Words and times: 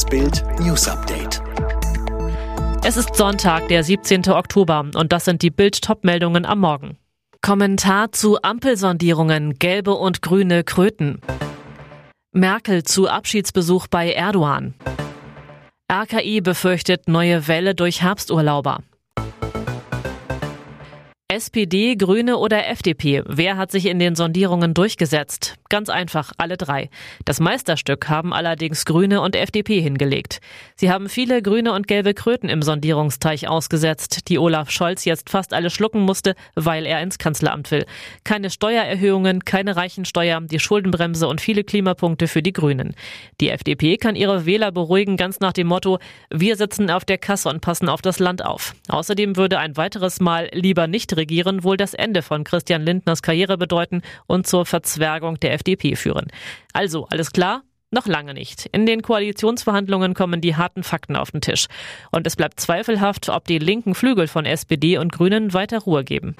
Das 0.00 0.08
Bild 0.08 0.42
News 0.60 0.88
Update. 0.88 1.42
Es 2.82 2.96
ist 2.96 3.14
Sonntag, 3.14 3.68
der 3.68 3.84
17. 3.84 4.30
Oktober 4.30 4.86
und 4.94 5.12
das 5.12 5.26
sind 5.26 5.42
die 5.42 5.50
Bild 5.50 5.82
Topmeldungen 5.82 6.46
am 6.46 6.60
Morgen. 6.60 6.96
Kommentar 7.42 8.10
zu 8.10 8.40
Ampelsondierungen 8.40 9.58
gelbe 9.58 9.92
und 9.92 10.22
grüne 10.22 10.64
Kröten. 10.64 11.20
Merkel 12.32 12.82
zu 12.82 13.10
Abschiedsbesuch 13.10 13.88
bei 13.88 14.10
Erdogan. 14.10 14.72
RKI 15.92 16.40
befürchtet 16.40 17.06
neue 17.06 17.46
Welle 17.46 17.74
durch 17.74 18.00
Herbsturlauber. 18.00 18.78
SPD, 21.28 21.96
Grüne 21.96 22.38
oder 22.38 22.66
FDP? 22.68 23.22
Wer 23.26 23.58
hat 23.58 23.70
sich 23.70 23.84
in 23.84 23.98
den 23.98 24.14
Sondierungen 24.14 24.72
durchgesetzt? 24.72 25.59
Ganz 25.70 25.88
einfach, 25.88 26.32
alle 26.36 26.56
drei. 26.56 26.90
Das 27.24 27.38
Meisterstück 27.38 28.08
haben 28.08 28.34
allerdings 28.34 28.84
Grüne 28.84 29.20
und 29.20 29.36
FDP 29.36 29.80
hingelegt. 29.80 30.40
Sie 30.74 30.90
haben 30.90 31.08
viele 31.08 31.42
grüne 31.42 31.72
und 31.72 31.86
gelbe 31.86 32.12
Kröten 32.12 32.48
im 32.48 32.60
Sondierungsteich 32.60 33.46
ausgesetzt, 33.46 34.28
die 34.28 34.40
Olaf 34.40 34.72
Scholz 34.72 35.04
jetzt 35.04 35.30
fast 35.30 35.54
alle 35.54 35.70
schlucken 35.70 36.00
musste, 36.00 36.34
weil 36.56 36.86
er 36.86 37.00
ins 37.00 37.18
Kanzleramt 37.18 37.70
will. 37.70 37.86
Keine 38.24 38.50
Steuererhöhungen, 38.50 39.44
keine 39.44 39.76
Reichensteuer, 39.76 40.40
die 40.40 40.58
Schuldenbremse 40.58 41.28
und 41.28 41.40
viele 41.40 41.62
Klimapunkte 41.62 42.26
für 42.26 42.42
die 42.42 42.52
Grünen. 42.52 42.96
Die 43.40 43.50
FDP 43.50 43.96
kann 43.96 44.16
ihre 44.16 44.46
Wähler 44.46 44.72
beruhigen, 44.72 45.16
ganz 45.16 45.38
nach 45.38 45.52
dem 45.52 45.68
Motto, 45.68 46.00
wir 46.30 46.56
sitzen 46.56 46.90
auf 46.90 47.04
der 47.04 47.18
Kasse 47.18 47.48
und 47.48 47.60
passen 47.60 47.88
auf 47.88 48.02
das 48.02 48.18
Land 48.18 48.44
auf. 48.44 48.74
Außerdem 48.88 49.36
würde 49.36 49.60
ein 49.60 49.76
weiteres 49.76 50.18
Mal 50.18 50.48
lieber 50.52 50.88
nicht 50.88 51.16
regieren 51.16 51.62
wohl 51.62 51.76
das 51.76 51.94
Ende 51.94 52.22
von 52.22 52.42
Christian 52.42 52.82
Lindners 52.82 53.22
Karriere 53.22 53.56
bedeuten 53.56 54.02
und 54.26 54.48
zur 54.48 54.66
Verzwergung 54.66 55.38
der 55.38 55.59
FDP 55.60 55.96
führen. 55.96 56.28
Also, 56.72 57.06
alles 57.06 57.32
klar? 57.32 57.62
Noch 57.92 58.06
lange 58.06 58.34
nicht. 58.34 58.66
In 58.66 58.86
den 58.86 59.02
Koalitionsverhandlungen 59.02 60.14
kommen 60.14 60.40
die 60.40 60.54
harten 60.54 60.84
Fakten 60.84 61.16
auf 61.16 61.32
den 61.32 61.40
Tisch. 61.40 61.66
Und 62.12 62.26
es 62.26 62.36
bleibt 62.36 62.60
zweifelhaft, 62.60 63.28
ob 63.28 63.46
die 63.46 63.58
linken 63.58 63.94
Flügel 63.94 64.28
von 64.28 64.46
SPD 64.46 64.96
und 64.96 65.12
Grünen 65.12 65.52
weiter 65.52 65.80
Ruhe 65.80 66.04
geben. 66.04 66.36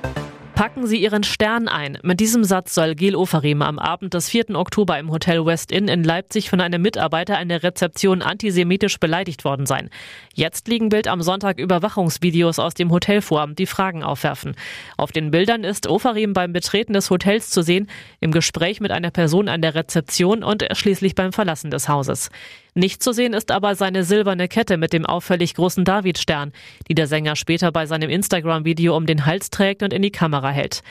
Packen 0.61 0.87
Sie 0.87 1.03
Ihren 1.03 1.23
Stern 1.23 1.69
ein. 1.69 1.97
Mit 2.03 2.21
diesem 2.21 2.45
Satz 2.45 2.75
soll 2.75 2.95
Gil 2.95 3.17
Oferim 3.17 3.63
am 3.63 3.79
Abend 3.79 4.13
des 4.13 4.29
4. 4.29 4.51
Oktober 4.57 4.99
im 4.99 5.11
Hotel 5.11 5.47
West 5.47 5.73
Inn 5.73 5.89
in 5.89 6.05
Leipzig 6.05 6.51
von 6.51 6.61
einem 6.61 6.83
Mitarbeiter 6.83 7.39
an 7.39 7.49
der 7.49 7.63
Rezeption 7.63 8.21
antisemitisch 8.21 9.01
beleidigt 9.01 9.47
worden 9.47 9.65
sein. 9.65 9.89
Jetzt 10.35 10.69
liegen 10.69 10.91
Bild 10.91 11.09
am 11.09 11.23
Sonntag 11.23 11.59
Überwachungsvideos 11.59 12.59
aus 12.59 12.75
dem 12.75 12.91
Hotel 12.91 13.23
vor, 13.23 13.47
die 13.47 13.65
Fragen 13.65 14.03
aufwerfen. 14.03 14.55
Auf 14.99 15.13
den 15.13 15.31
Bildern 15.31 15.65
ist 15.65 15.87
Oferim 15.87 16.35
beim 16.35 16.53
Betreten 16.53 16.93
des 16.93 17.09
Hotels 17.09 17.49
zu 17.49 17.63
sehen, 17.63 17.89
im 18.21 18.31
Gespräch 18.31 18.81
mit 18.81 18.91
einer 18.91 19.11
Person 19.11 19.49
an 19.49 19.63
der 19.63 19.75
Rezeption 19.75 20.45
und 20.45 20.67
schließlich 20.73 21.15
beim 21.15 21.33
Verlassen 21.33 21.71
des 21.71 21.89
Hauses. 21.89 22.29
Nicht 22.75 23.03
zu 23.03 23.13
sehen 23.13 23.33
ist 23.33 23.51
aber 23.51 23.75
seine 23.75 24.05
silberne 24.05 24.47
Kette 24.47 24.77
mit 24.77 24.93
dem 24.93 25.05
auffällig 25.05 25.55
großen 25.55 25.85
Davidstern, 25.85 26.53
die 26.89 26.95
der 26.95 27.07
Sänger 27.07 27.35
später 27.37 27.73
bei 27.73 27.87
seinem 27.87 28.11
Instagram-Video 28.11 28.97
um 28.97 29.07
den 29.07 29.27
Hals 29.27 29.51
trägt 29.51 29.83
und 29.83 29.93
in 29.93 30.03
die 30.03 30.13
Kamera 30.13 30.51
hält. 30.51 30.83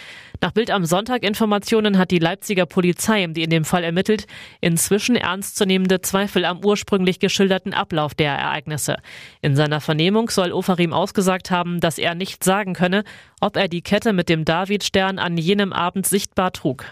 Nach 0.41 0.51
Bild 0.51 0.71
am 0.71 0.85
Sonntag 0.85 1.23
Informationen 1.23 1.97
hat 1.97 2.11
die 2.11 2.19
Leipziger 2.19 2.65
Polizei, 2.65 3.25
die 3.27 3.43
in 3.43 3.49
dem 3.49 3.65
Fall 3.65 3.83
ermittelt, 3.83 4.25
inzwischen 4.61 5.15
ernstzunehmende 5.15 6.01
Zweifel 6.01 6.45
am 6.45 6.63
ursprünglich 6.63 7.19
geschilderten 7.19 7.73
Ablauf 7.73 8.13
der 8.13 8.33
Ereignisse. 8.33 8.97
In 9.41 9.55
seiner 9.55 9.81
Vernehmung 9.81 10.29
soll 10.29 10.51
Ofarim 10.51 10.93
ausgesagt 10.93 11.51
haben, 11.51 11.79
dass 11.79 11.97
er 11.97 12.15
nicht 12.15 12.43
sagen 12.43 12.73
könne, 12.73 13.03
ob 13.41 13.55
er 13.55 13.67
die 13.67 13.81
Kette 13.81 14.13
mit 14.13 14.29
dem 14.29 14.45
Davidstern 14.45 15.19
an 15.19 15.37
jenem 15.37 15.73
Abend 15.73 16.05
sichtbar 16.05 16.51
trug. 16.51 16.85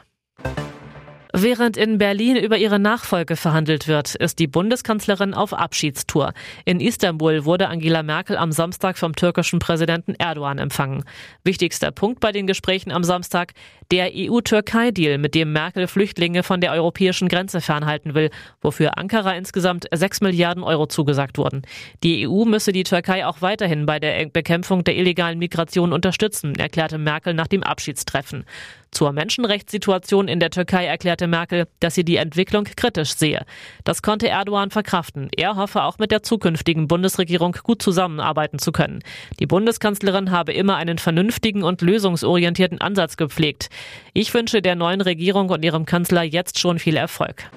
Während 1.39 1.77
in 1.77 1.99
Berlin 1.99 2.35
über 2.35 2.57
ihre 2.57 2.80
Nachfolge 2.80 3.35
verhandelt 3.35 3.88
wird, 3.88 4.16
ist 4.16 4.39
die 4.39 4.47
Bundeskanzlerin 4.47 5.35
auf 5.35 5.53
Abschiedstour. 5.53 6.33
In 6.66 6.79
Istanbul 6.79 7.45
wurde 7.45 7.67
Angela 7.67 8.02
Merkel 8.02 8.38
am 8.38 8.52
Samstag 8.52 8.97
vom 8.97 9.16
türkischen 9.16 9.59
Präsidenten 9.59 10.16
Erdogan 10.16 10.57
empfangen. 10.57 11.03
Wichtigster 11.44 11.91
Punkt 11.91 12.22
bei 12.22 12.31
den 12.31 12.47
Gesprächen 12.47 12.91
am 12.91 13.03
Samstag, 13.03 13.53
der 13.91 14.09
EU-Türkei-Deal, 14.16 15.19
mit 15.19 15.35
dem 15.35 15.53
Merkel 15.53 15.85
Flüchtlinge 15.85 16.41
von 16.41 16.59
der 16.59 16.72
europäischen 16.72 17.28
Grenze 17.28 17.62
fernhalten 17.62 18.16
will, 18.16 18.31
wofür 18.59 18.97
Ankara 18.97 19.33
insgesamt 19.35 19.85
6 19.94 20.22
Milliarden 20.22 20.63
Euro 20.63 20.88
zugesagt 20.88 21.38
wurden. 21.38 21.62
Die 22.03 22.28
EU 22.28 22.45
müsse 22.45 22.72
die 22.72 22.83
Türkei 22.83 23.28
auch 23.28 23.44
weiterhin 23.44 23.85
bei 23.85 24.00
der 24.00 24.25
Bekämpfung 24.25 24.83
der 24.83 24.97
illegalen 24.97 25.38
Migration 25.38 25.94
unterstützen, 25.94 26.56
erklärte 26.56 26.97
Merkel 26.97 27.35
nach 27.35 27.47
dem 27.47 27.62
Abschiedstreffen. 27.62 28.44
Zur 28.91 29.12
Menschenrechtssituation 29.12 30.28
in 30.28 30.39
der 30.39 30.50
Türkei 30.50 30.85
erklärte 30.85 31.26
Merkel, 31.27 31.67
dass 31.79 31.95
sie 31.95 32.03
die 32.03 32.17
Entwicklung 32.17 32.63
kritisch 32.63 33.15
sehe. 33.15 33.45
Das 33.83 34.01
konnte 34.01 34.27
Erdogan 34.27 34.71
verkraften. 34.71 35.29
Er 35.35 35.55
hoffe 35.55 35.83
auch 35.83 35.99
mit 35.99 36.11
der 36.11 36.23
zukünftigen 36.23 36.88
Bundesregierung 36.88 37.57
gut 37.63 37.81
zusammenarbeiten 37.81 38.59
zu 38.59 38.71
können. 38.71 39.03
Die 39.39 39.45
Bundeskanzlerin 39.45 40.31
habe 40.31 40.53
immer 40.53 40.77
einen 40.77 40.97
vernünftigen 40.97 41.63
und 41.63 41.81
lösungsorientierten 41.81 42.81
Ansatz 42.81 43.17
gepflegt. 43.17 43.69
Ich 44.13 44.33
wünsche 44.33 44.61
der 44.61 44.75
neuen 44.75 45.01
Regierung 45.01 45.49
und 45.49 45.63
ihrem 45.63 45.85
Kanzler 45.85 46.23
jetzt 46.23 46.59
schon 46.59 46.79
viel 46.79 46.97
Erfolg. 46.97 47.49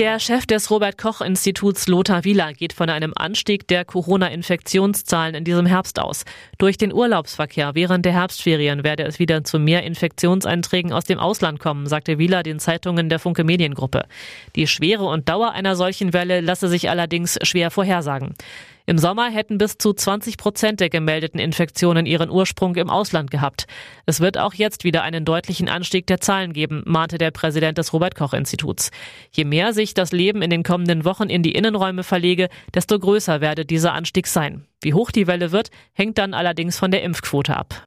Der 0.00 0.18
Chef 0.18 0.44
des 0.44 0.72
Robert 0.72 0.98
Koch 0.98 1.20
Instituts 1.20 1.86
Lothar 1.86 2.24
Wieler 2.24 2.52
geht 2.52 2.72
von 2.72 2.90
einem 2.90 3.12
Anstieg 3.14 3.68
der 3.68 3.84
Corona-Infektionszahlen 3.84 5.36
in 5.36 5.44
diesem 5.44 5.66
Herbst 5.66 6.00
aus. 6.00 6.24
Durch 6.58 6.76
den 6.76 6.92
Urlaubsverkehr 6.92 7.76
während 7.76 8.04
der 8.04 8.12
Herbstferien 8.12 8.82
werde 8.82 9.04
es 9.04 9.20
wieder 9.20 9.44
zu 9.44 9.60
mehr 9.60 9.84
Infektionseinträgen 9.84 10.92
aus 10.92 11.04
dem 11.04 11.20
Ausland 11.20 11.60
kommen, 11.60 11.86
sagte 11.86 12.18
Wieler 12.18 12.42
den 12.42 12.58
Zeitungen 12.58 13.08
der 13.08 13.20
Funke 13.20 13.44
Mediengruppe. 13.44 14.06
Die 14.56 14.66
Schwere 14.66 15.04
und 15.04 15.28
Dauer 15.28 15.52
einer 15.52 15.76
solchen 15.76 16.12
Welle 16.12 16.40
lasse 16.40 16.66
sich 16.66 16.90
allerdings 16.90 17.38
schwer 17.44 17.70
vorhersagen. 17.70 18.34
Im 18.86 18.98
Sommer 18.98 19.30
hätten 19.30 19.56
bis 19.56 19.78
zu 19.78 19.94
20 19.94 20.36
Prozent 20.36 20.78
der 20.78 20.90
gemeldeten 20.90 21.40
Infektionen 21.40 22.04
ihren 22.04 22.28
Ursprung 22.28 22.76
im 22.76 22.90
Ausland 22.90 23.30
gehabt. 23.30 23.66
Es 24.04 24.20
wird 24.20 24.36
auch 24.36 24.52
jetzt 24.52 24.84
wieder 24.84 25.02
einen 25.02 25.24
deutlichen 25.24 25.70
Anstieg 25.70 26.06
der 26.06 26.20
Zahlen 26.20 26.52
geben, 26.52 26.82
mahnte 26.84 27.16
der 27.16 27.30
Präsident 27.30 27.78
des 27.78 27.94
Robert 27.94 28.14
Koch 28.14 28.34
Instituts. 28.34 28.90
Je 29.32 29.46
mehr 29.46 29.72
sich 29.72 29.94
das 29.94 30.12
Leben 30.12 30.42
in 30.42 30.50
den 30.50 30.64
kommenden 30.64 31.06
Wochen 31.06 31.30
in 31.30 31.42
die 31.42 31.54
Innenräume 31.54 32.02
verlege, 32.02 32.50
desto 32.74 32.98
größer 32.98 33.40
werde 33.40 33.64
dieser 33.64 33.94
Anstieg 33.94 34.26
sein. 34.26 34.66
Wie 34.82 34.92
hoch 34.92 35.10
die 35.10 35.26
Welle 35.26 35.50
wird, 35.50 35.70
hängt 35.94 36.18
dann 36.18 36.34
allerdings 36.34 36.78
von 36.78 36.90
der 36.90 37.02
Impfquote 37.02 37.56
ab. 37.56 37.86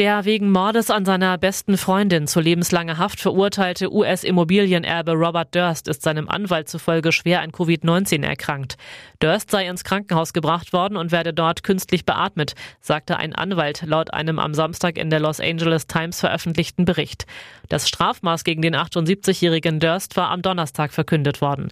Der 0.00 0.24
wegen 0.24 0.50
Mordes 0.50 0.88
an 0.88 1.04
seiner 1.04 1.36
besten 1.36 1.76
Freundin 1.76 2.26
zu 2.26 2.40
lebenslanger 2.40 2.96
Haft 2.96 3.20
verurteilte 3.20 3.92
US-Immobilienerbe 3.92 5.12
Robert 5.12 5.54
Durst 5.54 5.88
ist 5.88 6.00
seinem 6.00 6.26
Anwalt 6.30 6.70
zufolge 6.70 7.12
schwer 7.12 7.42
an 7.42 7.50
Covid-19 7.50 8.24
erkrankt. 8.24 8.78
Durst 9.18 9.50
sei 9.50 9.68
ins 9.68 9.84
Krankenhaus 9.84 10.32
gebracht 10.32 10.72
worden 10.72 10.96
und 10.96 11.12
werde 11.12 11.34
dort 11.34 11.64
künstlich 11.64 12.06
beatmet, 12.06 12.54
sagte 12.80 13.18
ein 13.18 13.34
Anwalt 13.34 13.82
laut 13.82 14.14
einem 14.14 14.38
am 14.38 14.54
Samstag 14.54 14.96
in 14.96 15.10
der 15.10 15.20
Los 15.20 15.38
Angeles 15.38 15.86
Times 15.86 16.18
veröffentlichten 16.18 16.86
Bericht. 16.86 17.26
Das 17.68 17.86
Strafmaß 17.86 18.44
gegen 18.44 18.62
den 18.62 18.76
78-jährigen 18.76 19.80
Durst 19.80 20.16
war 20.16 20.30
am 20.30 20.40
Donnerstag 20.40 20.92
verkündet 20.94 21.42
worden. 21.42 21.68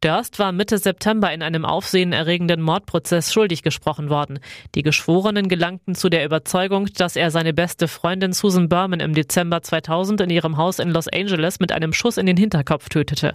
Durst 0.00 0.38
war 0.38 0.52
Mitte 0.52 0.78
September 0.78 1.32
in 1.32 1.42
einem 1.42 1.64
aufsehenerregenden 1.64 2.62
Mordprozess 2.62 3.32
schuldig 3.32 3.64
gesprochen 3.64 4.10
worden. 4.10 4.38
Die 4.76 4.84
Geschworenen 4.84 5.48
gelangten 5.48 5.96
zu 5.96 6.08
der 6.08 6.24
Überzeugung, 6.24 6.86
dass 6.94 7.16
er 7.16 7.32
seine 7.32 7.52
beste 7.52 7.88
Freundin 7.88 8.32
Susan 8.32 8.68
Berman 8.68 9.00
im 9.00 9.12
Dezember 9.12 9.60
2000 9.60 10.20
in 10.20 10.30
ihrem 10.30 10.56
Haus 10.56 10.78
in 10.78 10.90
Los 10.90 11.08
Angeles 11.08 11.58
mit 11.58 11.72
einem 11.72 11.92
Schuss 11.92 12.16
in 12.16 12.26
den 12.26 12.36
Hinterkopf 12.36 12.88
tötete. 12.88 13.34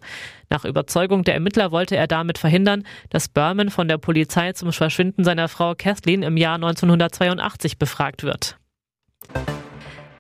Nach 0.50 0.64
Überzeugung 0.64 1.26
der 1.26 1.34
Ermittler 1.34 1.74
wollte 1.74 1.98
er 1.98 2.08
damit 2.08 2.38
verhindern, 2.38 2.84
dass 3.10 3.28
Berman 3.28 3.70
von 3.70 3.90
der 3.90 3.98
Polizei 3.98 4.54
zum 4.54 4.72
Verschwinden 4.72 5.26
seiner 5.26 5.50
Frau 5.50 5.74
Kathleen 5.78 6.24
im 6.24 6.38
Jahr 6.38 6.56
1982 6.56 7.78
befragt 7.78 8.24
wird. 8.24 8.58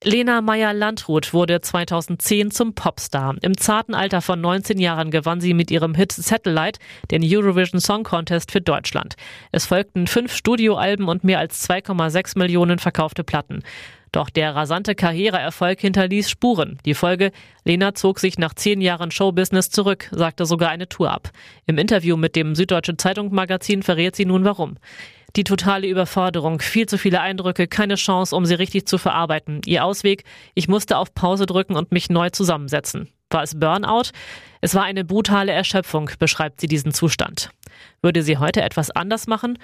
Lena 0.05 0.41
Meyer-Landrut 0.41 1.33
wurde 1.33 1.61
2010 1.61 2.51
zum 2.51 2.75
Popstar. 2.75 3.35
Im 3.41 3.57
zarten 3.57 3.95
Alter 3.95 4.21
von 4.21 4.41
19 4.41 4.77
Jahren 4.77 5.11
gewann 5.11 5.39
sie 5.39 5.53
mit 5.53 5.71
ihrem 5.71 5.95
Hit 5.95 6.11
Satellite 6.11 6.79
den 7.09 7.21
Eurovision 7.23 7.79
Song 7.79 8.03
Contest 8.03 8.51
für 8.51 8.59
Deutschland. 8.59 9.15
Es 9.53 9.65
folgten 9.65 10.07
fünf 10.07 10.35
Studioalben 10.35 11.07
und 11.07 11.23
mehr 11.23 11.39
als 11.39 11.69
2,6 11.69 12.37
Millionen 12.37 12.79
verkaufte 12.79 13.23
Platten. 13.23 13.63
Doch 14.11 14.29
der 14.29 14.53
rasante 14.53 14.93
Karriereerfolg 14.93 15.79
hinterließ 15.79 16.29
Spuren. 16.29 16.79
Die 16.85 16.95
Folge, 16.95 17.31
Lena 17.63 17.95
zog 17.95 18.19
sich 18.19 18.37
nach 18.37 18.53
zehn 18.53 18.81
Jahren 18.81 19.09
Showbusiness 19.09 19.69
zurück, 19.69 20.09
sagte 20.11 20.45
sogar 20.45 20.69
eine 20.69 20.89
Tour 20.89 21.11
ab. 21.11 21.31
Im 21.65 21.77
Interview 21.77 22.17
mit 22.17 22.35
dem 22.35 22.55
Süddeutsche 22.55 22.97
Zeitung 22.97 23.33
Magazin 23.33 23.83
verrät 23.83 24.17
sie 24.17 24.25
nun 24.25 24.43
warum. 24.43 24.75
Die 25.35 25.43
totale 25.43 25.87
Überforderung, 25.87 26.59
viel 26.59 26.85
zu 26.85 26.99
viele 26.99 27.19
Eindrücke, 27.19 27.67
keine 27.67 27.95
Chance, 27.95 28.35
um 28.35 28.45
sie 28.45 28.53
richtig 28.53 28.85
zu 28.85 28.99
verarbeiten. 28.99 29.61
Ihr 29.65 29.83
Ausweg, 29.83 30.25
ich 30.53 30.67
musste 30.67 30.97
auf 30.97 31.15
Pause 31.15 31.47
drücken 31.47 31.75
und 31.75 31.91
mich 31.91 32.11
neu 32.11 32.29
zusammensetzen. 32.29 33.09
War 33.31 33.41
es 33.41 33.59
Burnout? 33.59 34.11
Es 34.61 34.75
war 34.75 34.83
eine 34.83 35.03
brutale 35.03 35.51
Erschöpfung, 35.51 36.11
beschreibt 36.19 36.61
sie 36.61 36.67
diesen 36.67 36.93
Zustand. 36.93 37.49
Würde 38.03 38.21
sie 38.21 38.37
heute 38.37 38.61
etwas 38.61 38.91
anders 38.91 39.25
machen? 39.25 39.57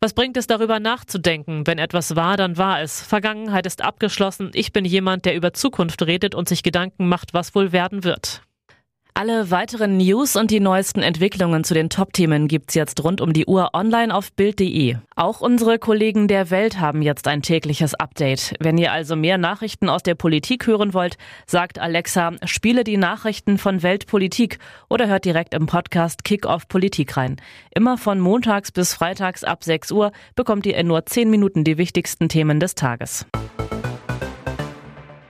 Was 0.00 0.14
bringt 0.14 0.38
es 0.38 0.46
darüber 0.46 0.80
nachzudenken? 0.80 1.66
Wenn 1.66 1.78
etwas 1.78 2.16
war, 2.16 2.38
dann 2.38 2.56
war 2.56 2.80
es. 2.80 3.02
Vergangenheit 3.02 3.66
ist 3.66 3.82
abgeschlossen. 3.82 4.50
Ich 4.54 4.72
bin 4.72 4.86
jemand, 4.86 5.26
der 5.26 5.34
über 5.34 5.52
Zukunft 5.52 6.00
redet 6.00 6.34
und 6.34 6.48
sich 6.48 6.62
Gedanken 6.62 7.06
macht, 7.06 7.34
was 7.34 7.54
wohl 7.54 7.72
werden 7.72 8.04
wird. 8.04 8.40
Alle 9.20 9.50
weiteren 9.50 9.98
News 9.98 10.34
und 10.34 10.50
die 10.50 10.60
neuesten 10.60 11.02
Entwicklungen 11.02 11.62
zu 11.62 11.74
den 11.74 11.90
Top-Themen 11.90 12.48
gibt's 12.48 12.72
jetzt 12.72 13.04
rund 13.04 13.20
um 13.20 13.34
die 13.34 13.44
Uhr 13.44 13.74
online 13.74 14.14
auf 14.14 14.32
Bild.de. 14.32 14.96
Auch 15.14 15.42
unsere 15.42 15.78
Kollegen 15.78 16.26
der 16.26 16.48
Welt 16.48 16.80
haben 16.80 17.02
jetzt 17.02 17.28
ein 17.28 17.42
tägliches 17.42 17.94
Update. 17.94 18.54
Wenn 18.60 18.78
ihr 18.78 18.92
also 18.92 19.16
mehr 19.16 19.36
Nachrichten 19.36 19.90
aus 19.90 20.02
der 20.02 20.14
Politik 20.14 20.66
hören 20.66 20.94
wollt, 20.94 21.18
sagt 21.44 21.78
Alexa, 21.78 22.32
spiele 22.44 22.82
die 22.82 22.96
Nachrichten 22.96 23.58
von 23.58 23.82
Weltpolitik 23.82 24.58
oder 24.88 25.06
hört 25.06 25.26
direkt 25.26 25.52
im 25.52 25.66
Podcast 25.66 26.24
Kick 26.24 26.46
Off 26.46 26.66
Politik 26.66 27.18
rein. 27.18 27.36
Immer 27.74 27.98
von 27.98 28.20
montags 28.20 28.72
bis 28.72 28.94
freitags 28.94 29.44
ab 29.44 29.64
6 29.64 29.92
Uhr 29.92 30.12
bekommt 30.34 30.64
ihr 30.64 30.78
in 30.78 30.86
nur 30.86 31.04
10 31.04 31.28
Minuten 31.28 31.62
die 31.62 31.76
wichtigsten 31.76 32.30
Themen 32.30 32.58
des 32.58 32.74
Tages. 32.74 33.26